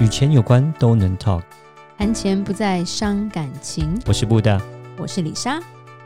[0.00, 1.42] 与钱有关都能 talk，
[1.96, 3.96] 谈钱不再伤感情。
[4.06, 4.60] 我是布大，
[4.98, 5.60] 我是李莎，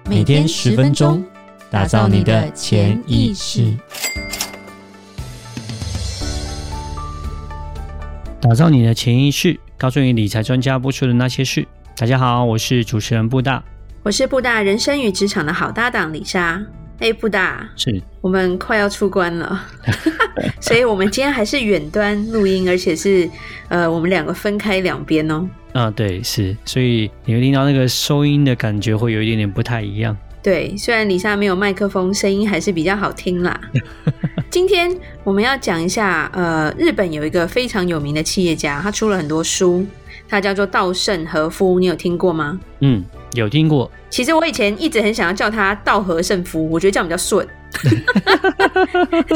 [0.05, 1.25] 每天十分钟，
[1.71, 3.75] 打造你的潜意识，
[8.43, 11.67] 打造你的潜意识，告诉你理财专家播出的那些事。
[11.97, 13.65] 大家好，我是主持人布大，
[14.03, 16.63] 我是布大人生与职场的好搭档李莎。
[16.99, 18.03] 哎，布大，是。
[18.21, 19.65] 我们快要出关了，
[20.61, 23.29] 所以我们今天还是远端录音，而且是
[23.69, 25.49] 呃，我们两个分开两边哦。
[25.73, 30.17] 啊，对，是，所以你会听到那个收音的感觉会有一点点不太一样。
[30.43, 33.61] 对，虽然李莎没有麦克风，声音还是比较好听啦。
[34.51, 34.91] 今天
[35.25, 39.87] 我们要讲一下，呃，日本有一个非常有名的企业家，他出了很多书，
[40.29, 42.59] 他叫做稻盛和夫，你有听过吗？
[42.81, 43.05] 嗯。
[43.35, 47.47] 有听过，其实我以前一直很想要叫他稻和盛夫，我觉得这样比较顺。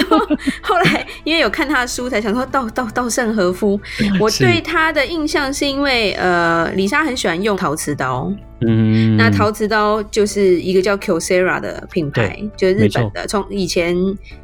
[0.09, 0.19] 后，
[0.63, 3.81] 后来因为有看他的书，才想说稻稻稻盛和夫。
[4.21, 8.33] 我对他的印象是因为呃，李莎很喜欢用陶瓷刀。
[8.61, 13.27] 嗯，那陶瓷刀就是一个叫 Kyocera 的品牌，就是日本的。
[13.27, 13.97] 从以前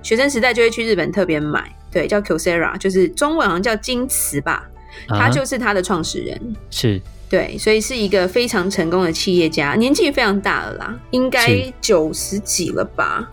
[0.03, 4.69] 学生时代就会去日本特别买，对，叫 Kyocera，就是中文好像叫金瓷吧。
[5.07, 6.57] 他就是他的创始人。
[6.71, 7.01] 是。
[7.31, 13.31] 对，所以是一个非常成功的企业家，年纪非常大了啦，应该九十几了吧？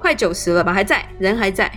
[0.00, 0.72] 快九十了吧？
[0.72, 1.70] 还在，人还在。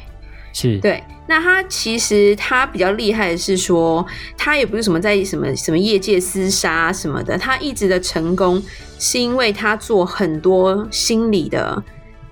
[0.54, 1.04] 是，对。
[1.28, 4.04] 那他其实他比较厉害的是说，
[4.36, 8.62] 他也不是什么在什么什么业界厮杀什么的，他一直的成功
[8.98, 11.84] 是因为他做很多心理的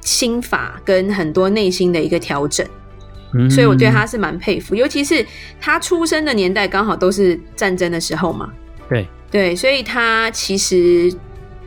[0.02, 2.66] 心法跟很多内心的一个调整。
[3.36, 5.24] 嗯，所以我对他是蛮佩服，尤其是
[5.62, 8.50] 他出生的年代刚好都是战争的时候嘛。
[8.90, 9.08] 对。
[9.30, 11.14] 对，所以他其实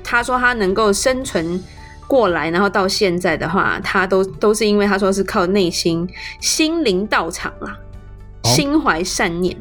[0.02, 1.62] 他说他能够生存
[2.10, 6.08] 过来，然后到现在的话，他都都是因为他说是靠内心
[6.40, 7.78] 心灵道场啦，
[8.42, 9.56] 哦、心怀善念，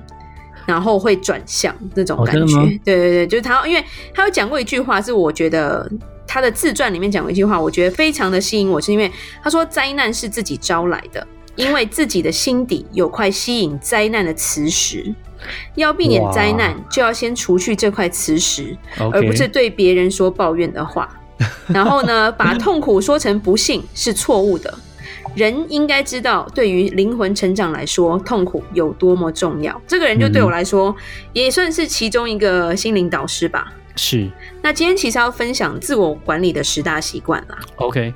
[0.65, 2.57] 然后会转向那种感觉。
[2.57, 5.87] 哦、对对对，就是他，因为他有讲过一句话，是我觉得
[6.25, 9.11] 他的自传里面讲过一句话，我觉得非常的吸引我，是因为
[9.43, 15.13] 他说灾难是自己招来的， 因为自己的心底有块吸引灾难的磁石。
[15.75, 21.07] 要避免灾难，就要先除去这块磁石而不是对别人说抱怨的话。
[21.67, 24.73] 然后呢，把痛苦说成不幸是错误的。
[25.35, 29.79] 人应该知道，对于灵魂成长来说，痛苦有多么重要。
[29.87, 30.95] 这个人就对我来说，
[31.33, 33.71] 也算是其中一个心灵导师吧。
[33.95, 34.27] 是。
[34.61, 37.59] 那今天其实要分享自我管理的十大习惯啦。
[37.75, 38.13] OK。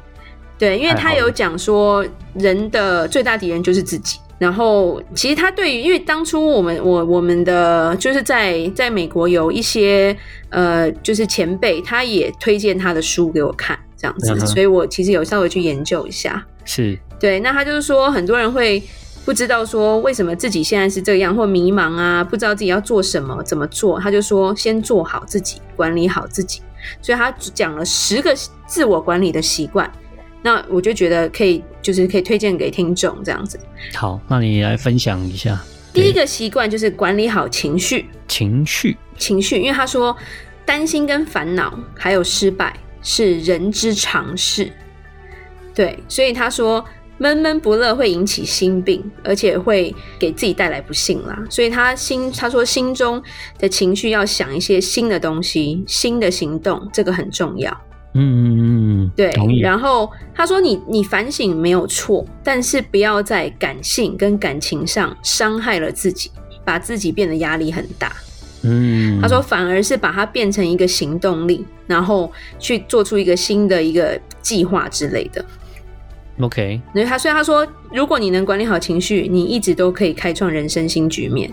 [0.57, 4.19] 对，因为他有讲说，人的最大敌人就是自己。
[4.43, 10.13] 然后，其实他对于，因为当初我们我我们的就是在在美国有一些
[10.49, 16.45] 呃，就是前辈，他也推荐他的书给我看，这样子，所以我其实有稍微去研究一下。
[16.65, 18.83] 是，对，那他就是说，很多人会
[19.23, 26.61] 不知道说为什么自己现在是这样，或迷茫啊，不知道自己要做什么，怎么做，他就说先做好自己，管理好自己，
[27.01, 28.35] 所以他讲了十个
[28.67, 29.89] 自我管理的习惯。
[30.43, 33.59] 那我就觉得可以，就是可以推荐给听众这样子。
[33.95, 35.59] 好，那你来分享一下。
[35.93, 38.07] 第一个习惯就是管理好情绪。
[38.27, 40.15] 情绪，情绪，因为他说
[40.65, 44.71] 担心跟烦恼还有失败是人之常事。
[45.73, 46.83] 对，所以他说
[47.19, 51.41] 闷闷不乐会引起心病，而且会给自己带来不幸啦。
[51.49, 53.21] 所以他心，他说心中
[53.59, 57.81] 的情绪要想一些新的东西、新的行动，这个很重要。
[58.13, 59.33] 嗯嗯嗯，对。
[59.61, 66.31] 然后他说你：“你你反省没有错，但是不要在感性跟感情上伤害了自己，
[66.63, 68.11] 把自己变得压力很大。”
[68.65, 75.43] 嗯，他说反而是把它变成一个行动力，然后去做出一个新的一个计划之类的。
[76.39, 81.51] OK，所以他所以他说，如果你能管理好情绪，你一直都可以开创人生新局面。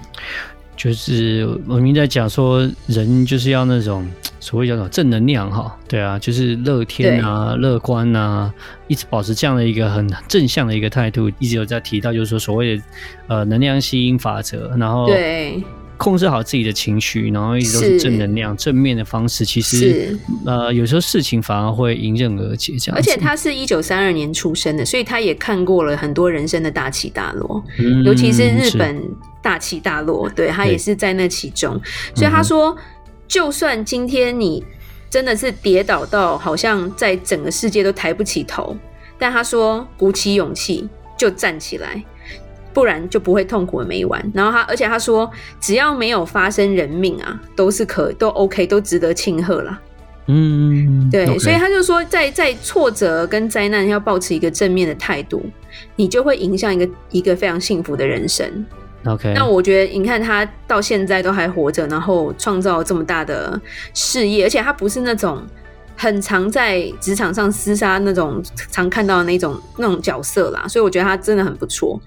[0.76, 4.08] 就是我们在讲说，人就是要那种
[4.40, 8.52] 所谓叫做正能量哈，对啊，就是乐天啊、乐观啊，
[8.88, 12.82] 一直保持这样的一个很正向的一个态度，一直有在提到，就是说所谓的
[13.26, 15.62] 呃能量吸引法则，然后对。
[16.00, 19.44] 控制好自己的情绪，然后一直都是正能量、正面的方式。
[19.44, 22.74] 其实，呃，有时候事情反而会迎刃而解。
[22.78, 28.98] 这样，而且他是一九三二年出生的，所以他也看过了很多人生的大起大落，嗯、尤其是日本
[29.42, 31.78] 大起大落，对，他也是在那其中。
[32.14, 32.74] 所以他说，
[33.28, 34.64] 就算今天你
[35.10, 38.74] 真的是跌倒到好像在整个世界都抬不起头，
[39.18, 40.88] 但他说，鼓起勇气
[41.18, 42.02] 就站起来。
[42.72, 44.32] 不然就不会痛苦的没完。
[44.34, 45.30] 然后他，而且他说，
[45.60, 49.80] 只要没有发生人命啊，都是可都 OK，都值得庆贺啦。
[50.32, 51.40] 嗯，对，okay.
[51.40, 55.44] 所以他就说在，在在挫折跟灾难要保持一个正面的态度，
[55.96, 58.64] 你就会迎向一个一个非常幸福的人生。
[59.06, 63.60] OK，那我觉得你看他到现在都还活着，然后创造这么大的
[63.92, 65.42] 事业，而且他不是那种
[65.96, 68.40] 很常在职场上厮杀那种
[68.70, 72.00] 常看到的那种那种角色啦，所以我觉得他真的很不错。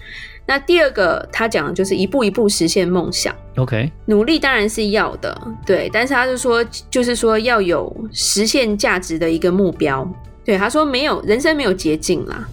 [0.46, 3.34] 那第二个他讲的就是一步一步实现梦想。
[3.56, 5.36] OK，努力当然是要的，
[5.66, 10.06] 对，但是他就说，就是说要有实现价值的一个目标。
[10.44, 12.46] 对，他说没有人生没有捷径啦，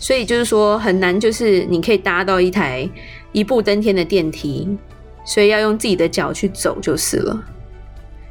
[0.00, 2.88] 所以就是说很难，就是你可以搭到一台
[3.30, 4.68] 一步登天的电梯，
[5.24, 7.40] 所以要用自己的脚去走就是了。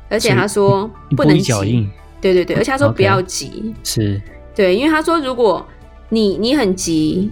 [0.10, 1.88] 而且他说不能急，
[2.20, 4.22] 对对对，而且他说不要急，是
[4.54, 5.66] 对，因为他说如果
[6.10, 7.32] 你你很急。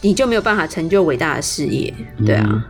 [0.00, 1.92] 你就没有办法成就伟大的事业，
[2.24, 2.46] 对啊。
[2.50, 2.62] 嗯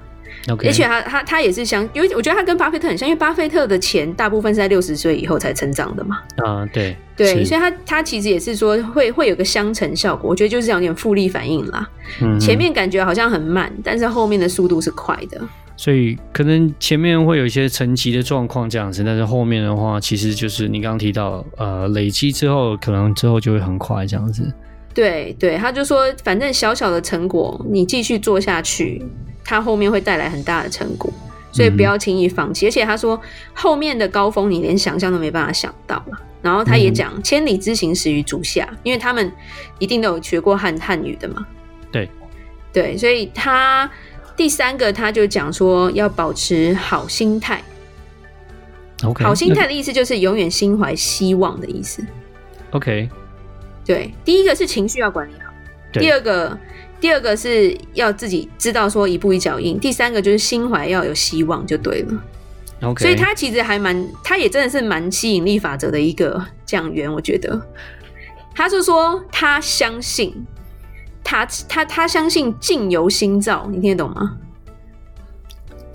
[0.55, 0.69] okay.
[0.69, 6.21] 而且他他他也是相，因为我觉得他跟巴菲特很像，因为巴菲特的钱大部分是在六十岁以后才成长的嘛。
[6.39, 11.87] 啊，对对，所以他他其实也是说会会有个相乘效果，我觉得就是有点复利反应啦。
[12.23, 15.41] 嗯，前面感觉好像很慢，但是后面的速度是快的。
[15.77, 24.51] 所以可能前面会有一些沉寂的状况这样子，但是后面的话，其实就是你刚刚提到，呃，累积之后，可能之后就会很快这样子。
[24.99, 29.01] 对对，他就说，反正小小的成果，你继续做下去，
[29.45, 31.09] 他后面会带来很大的成果，
[31.53, 32.67] 所以不要轻易放弃。
[32.67, 33.21] 嗯、而且他说，
[33.55, 36.19] 后面的高峰你连想象都没办法想到嘛。
[36.43, 39.31] 然后他也讲，嗯、千里之行始于足下，因为他们
[39.79, 41.47] 一定都有学过汉汉语的嘛。
[41.93, 42.11] 对
[42.73, 43.89] 对，所以他
[44.37, 47.63] 第三个他就讲说，要保持好心态。
[49.05, 52.05] OK，好心态的意思就是永远心怀希望的意思。
[52.73, 53.09] OK。
[53.89, 55.51] 对，第一个是情绪要管理好，
[55.95, 56.59] 第二个，
[57.01, 62.23] 第二个是要自己知道说一步一脚印，第三个就是心怀要有希望就对了。
[62.83, 67.59] OK，所以他其实还蛮，他也真的是蛮吸引力法则的一个讲员，我觉得。
[68.55, 70.47] 他是说他相信，
[71.25, 74.37] 他他他相信境由心造，你听得懂吗？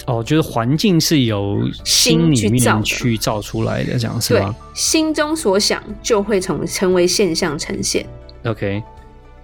[0.06, 4.54] 哦，就是环境是由心里面去造出来的，这样是吗？
[4.74, 8.06] 心中所想就会成成为现象呈现。
[8.44, 8.84] OK，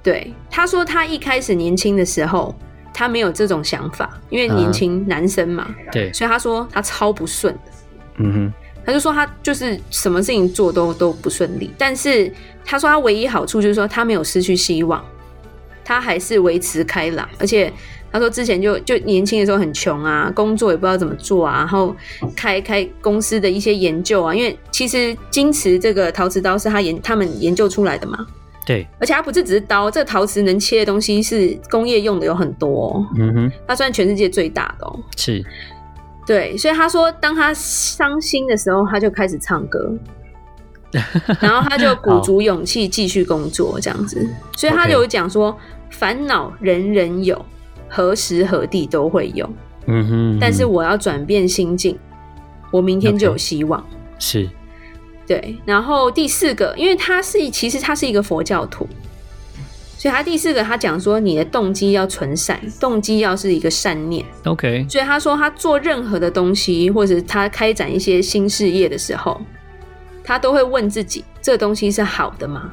[0.04, 2.54] 对，他说他一开始年轻的时候，
[2.94, 7.62] 他没有这种想法，因为年轻男生嘛，啊、对，所以他说他超不顺的。
[8.18, 8.54] 嗯哼，
[8.86, 12.30] 他就说他就是什么事情做都都不顺利，但是
[12.66, 15.02] 他说他唯一好处就是说他没有失去希望，
[15.86, 17.72] 他还是维持开朗，而且。
[18.12, 21.96] 他说之前就就年轻的时候很穷啊，工作也不知道怎么做啊，然后
[22.36, 28.26] 开开公司的一些研究啊，因为其实金瓷这个陶瓷刀是他研他们研究出来的嘛。
[28.66, 32.90] 对，而且它不是只是刀，这个陶瓷能切的东西是工业用的有很多。
[32.90, 35.00] 哦嗯哼，它算全世界最大的哦。
[35.18, 35.44] 是，
[36.28, 39.92] 对，所以他说当他伤心的时候，他就开始唱歌，
[41.42, 45.58] 然后他就鼓足勇气继续工作这样子，所以他就有讲说
[45.90, 47.44] 烦恼人人有。
[47.90, 49.46] 何时何地都会有，
[49.88, 51.98] 嗯哼，嗯哼，但是我要转变心境，
[52.72, 53.82] 我明天就有希望。
[53.82, 53.86] Okay.
[54.20, 54.50] 是，
[55.26, 55.58] 对。
[55.66, 58.88] 然后第四个，因为他是其实他是一个佛教徒，
[59.98, 64.26] 所以他第四个他讲说，你的动机要纯善，动机要是一个善念。
[64.46, 64.86] OK。
[64.88, 69.42] 所以他说他做任何的东西，或者他开展一些新事业的时候，
[70.24, 72.72] 他都会问自己，这个东西是好的吗？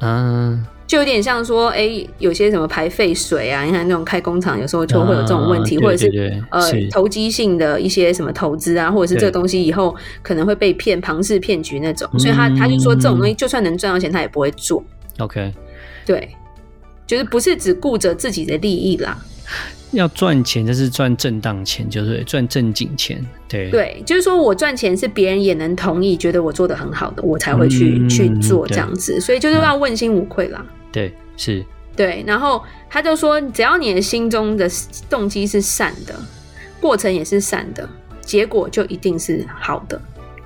[0.00, 0.64] 嗯。
[0.92, 14.84] 就有点像说，哎、欸，有些什么排废水啊，你看那种开工厂，有时候就会有这种问题，啊、或者是呃是投机性的一些什么投资啊，或者是这个东西以后可能会被骗，庞氏骗局那种，所以他他就说这种东西就算能赚到钱，他也不会做。
[15.16, 15.50] OK，
[16.04, 16.28] 对，
[17.06, 19.16] 就是不是只顾着自己的利益啦。
[19.92, 23.18] 要赚钱就是赚正当钱，就是赚正经钱。
[23.48, 29.18] 对对，就是说我赚钱是别人也能同意，觉得我做的很好的，我才会去、嗯、去做这样子。
[29.18, 30.62] 所以就是要问心无愧啦。
[30.92, 31.64] 对，是。
[31.96, 34.68] 对，然后他就说，只要你的心中的
[35.10, 36.14] 动机是善的，
[36.80, 37.88] 过程也是善的，
[38.20, 40.00] 结果就一定是好的。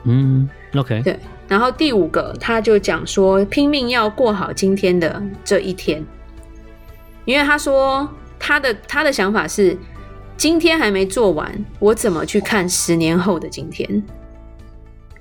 [0.05, 1.03] 嗯，OK。
[1.03, 6.03] 对，然后第五个，他就讲说，拼命要过好今天的这一天，
[7.25, 8.09] 因为他说。
[8.39, 9.77] 他的他的想法是，
[10.37, 14.03] 今天还没做完，我怎么去看十年后的今天？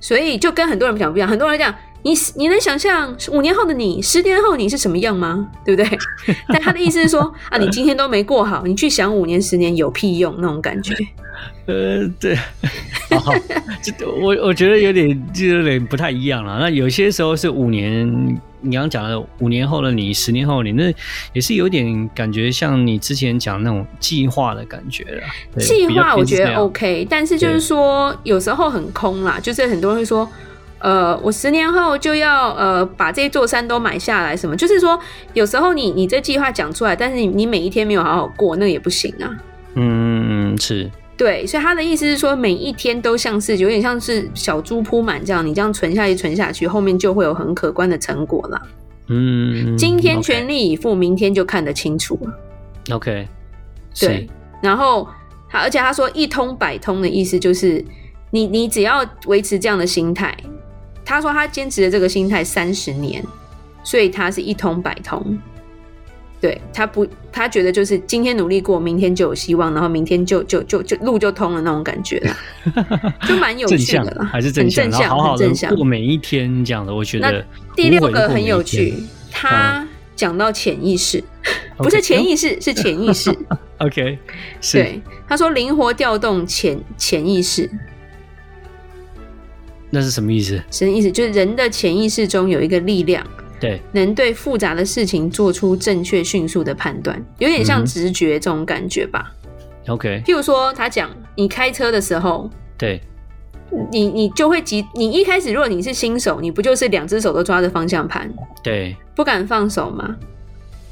[0.01, 1.74] 所以就跟很多人讲不一样，很多人讲，
[2.06, 5.50] 你你能想象五年后的你，十年后你是什么样吗？
[5.66, 6.00] 对不对？
[6.50, 10.96] 但他的意思是说，啊，你今天都没过好，你去想五年、十年有屁用那种感觉。
[11.66, 12.38] 呃，对，
[14.22, 16.60] 我我觉得有点就有点不太一样了。
[16.60, 18.08] 那有些时候是五年，
[18.62, 20.94] 你刚刚讲的五年后的你，十年后的你，那
[21.34, 25.24] 也是有点感觉像你之前讲那种计划的感觉了。
[25.60, 30.30] 计划我觉得 OK，但是就是说有时候很空啦，就是很多人会说，
[30.86, 34.56] 呃，我十年后就要呃把这座山都买下来，什么？
[34.56, 35.00] 就是说
[35.34, 39.36] 有时候你你这计划讲出来，但是你你每一天没有好好过，那也不行啊。
[39.74, 40.56] 嗯。
[40.60, 40.88] 是。
[41.18, 48.62] 对，所以他的意思是说，每一天都像是有点像是小猪铺满这样，你这样存下去，存下去，后面就会有很可观的成果了。
[49.08, 52.96] 嗯，今天全力以赴.明天就看得清楚了。
[52.96, 53.27] OK，
[54.00, 54.27] 对，
[54.62, 55.08] 然后
[55.50, 57.84] 他而且他说一通百通的意思就是，
[58.30, 60.36] 你你只要维持这样的心态，
[61.06, 63.24] 他说他坚持的这个心态三十年，
[63.84, 65.40] 所以他是一通百通。
[66.42, 72.36] 对，他不，他觉得就是今天努力过，明天就有希望，然后明天就就就就路就通了那种感觉了，
[73.28, 76.94] 就蛮有趣的了，还是正向，很正向，好好正向过每一天这样的。
[76.94, 78.94] 我觉得那第六个很有趣，
[79.32, 83.36] 他讲到潜意识，嗯、不是潜意识.是潜意识。
[83.80, 84.20] OK，
[84.72, 87.68] 对，他说灵活调动潜潜意识，
[89.96, 90.62] 那是什么意思？
[90.70, 91.10] 什么意思？
[91.10, 93.25] 就是人的潜意识中有一个力量。
[93.62, 99.32] 对，能对复杂的事情做出正确、迅速的判断，有点像直觉这种感觉吧。
[99.86, 103.00] 嗯、OK，譬如说，他讲你开车的时候，对，
[103.90, 104.86] 你你就会急。
[104.94, 108.30] 你一开始如果你是新手，你不就是两只手都抓着方向盘，
[108.62, 110.14] 对，不敢放手吗？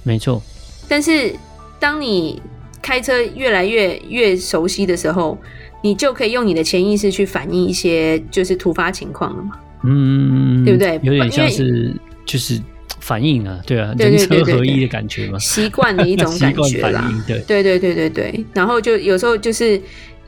[0.04, 0.42] 没错。
[0.88, 1.36] 但是
[1.82, 2.42] 当你
[2.82, 5.38] 开车越来越越熟悉的时候，
[5.84, 9.52] 你就可以用你的潜意识去反映一些就是突发情况了嘛。
[9.84, 11.00] 嗯，对不对？
[11.04, 11.94] 有点像是。
[12.26, 12.58] 就是
[13.02, 17.12] 反应啊，对啊，人车合一的感觉嘛，习惯的一种 感觉啦。
[17.28, 18.46] 对，对对对对对。
[18.54, 19.80] 然后就有时候就是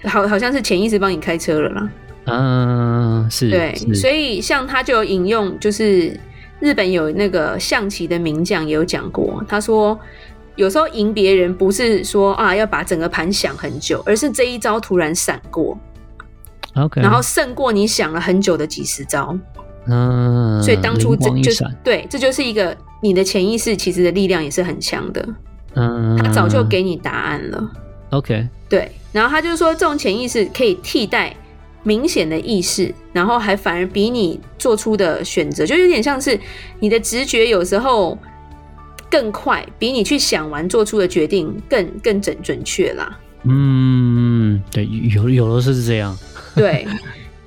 [0.04, 1.90] 好，好像是潜意识帮你开车了啦。
[2.26, 3.50] 嗯，是。
[3.50, 6.20] 对，所以像他就有引用，就是
[6.60, 9.98] 日本有那个象棋的名将也有讲过，他说
[10.56, 15.78] 有时候赢别人不是说啊要把整个盘想很久，而是这一招突然闪过
[16.76, 19.38] ，OK，然后胜过你想了很久的几十招。
[19.88, 25.28] 嗯，所以当初这就是对，这就是一个你的潜意识其实的力量也是很强的。
[25.76, 27.72] 嗯，他早就给你答案了。
[28.10, 31.36] OK，对，然后他就说这种潜意识可以替代
[31.84, 36.40] 明显的意识，然后还反而比你做出的选择就有点像是
[36.80, 38.18] 你的直觉有时候
[39.16, 43.18] 更快，比你去想完做出的决定更更准准确啦。
[43.44, 46.18] 嗯，对，有有的是这样。
[46.54, 46.86] 对。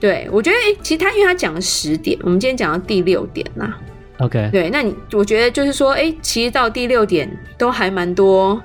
[0.00, 3.76] 对，我觉得，哎，其实他因为他讲了十点，我们今天讲到第六点啦。
[4.20, 8.62] OK，对，那你我觉得就是说，哎，其实到第六点都还蛮多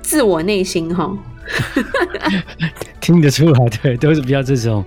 [0.00, 1.12] 自我内心哈，
[3.06, 4.84] 听得出来，对，都是比较这种，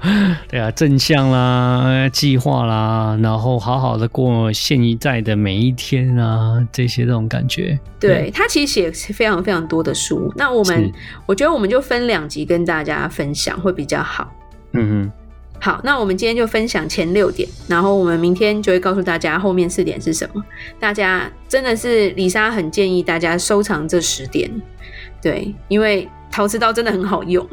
[0.49, 7.79] 对啊，正向啦，计划啦，然后好好的过现在的每一天啊，这些这种感觉。
[7.97, 10.91] 对，对他其实写非常非常多的书，那我们
[11.25, 14.29] 我觉得我们就分两集跟大家分享会比较好。
[14.73, 15.11] 嗯哼。
[15.61, 20.43] 好，那我们今天就分享前六点，然后我们明天就会告诉大家后面四点是什么。
[20.77, 24.49] 大家真的是李莎很建议大家收藏这十点，
[25.21, 26.07] 对，因为
[26.39, 27.45] 陶瓷刀真的很好用，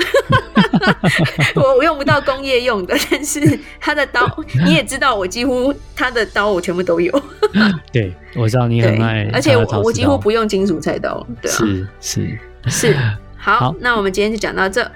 [1.76, 4.24] 我用不到工业用的，但是它的刀
[4.64, 7.12] 你也知道，我几乎它的刀我全部都有。
[7.92, 12.38] 对，我知道你很爱，而且我我几乎不用金属菜刀，对啊，是是。
[12.68, 12.96] 是，
[13.36, 14.88] 好，好，那我们今天就讲到这。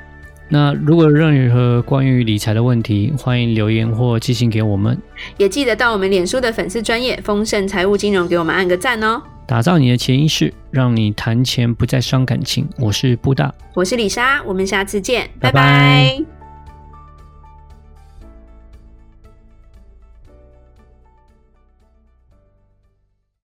[0.52, 5.00] 那如果有任何关于理财的问题，欢迎留言或寄信给我们，
[5.36, 9.22] 也记得到我们脸书的粉丝专业丰盛财务金融给我们按个赞哦。
[9.46, 12.68] 打造你的潜意识，让你谈钱不再伤感情。
[12.78, 15.52] 我是布大，我是李莎，我们下次见，拜拜。
[15.52, 16.39] 拜拜。